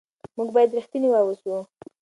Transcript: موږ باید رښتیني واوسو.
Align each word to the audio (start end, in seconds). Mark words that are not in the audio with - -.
موږ 0.37 0.49
باید 0.55 0.75
رښتیني 0.77 1.09
واوسو. 1.11 1.55